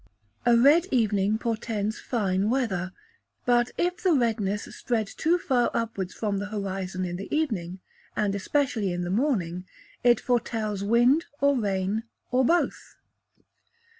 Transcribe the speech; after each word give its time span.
A 0.47 0.57
red 0.57 0.87
evening 0.89 1.37
portends 1.37 1.99
fine 1.99 2.49
weather; 2.49 2.91
but 3.45 3.69
if 3.77 4.01
the 4.01 4.13
redness 4.13 4.63
spread 4.75 5.05
too 5.05 5.37
far 5.37 5.69
upwards 5.75 6.11
from 6.11 6.39
the 6.39 6.47
horizon 6.47 7.05
in 7.05 7.17
the 7.17 7.27
evening, 7.31 7.81
and 8.15 8.33
especially 8.33 8.91
in 8.91 9.03
the 9.03 9.11
morning, 9.11 9.67
it 10.03 10.19
foretells 10.19 10.83
wind 10.83 11.25
or 11.39 11.55
rain, 11.55 12.01
or 12.31 12.43
both. 12.43 12.95